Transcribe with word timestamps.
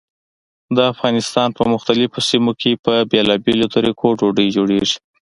د 0.75 0.77
افغانستان 0.91 1.49
په 1.57 1.63
مختلفو 1.73 2.19
سیمو 2.29 2.51
کې 2.61 2.71
په 2.85 2.93
بېلابېلو 3.11 3.67
طریقو 3.75 4.07
ډوډۍ 4.19 4.47
جوړېږي. 4.55 4.95